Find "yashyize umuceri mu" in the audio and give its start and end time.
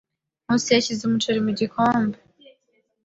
0.75-1.51